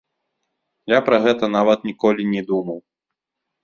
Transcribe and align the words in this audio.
Я 0.93 0.99
пра 1.11 1.21
гэта 1.27 1.51
нават 1.59 1.87
ніколі 1.93 2.29
не 2.35 2.41
думаў. 2.53 2.79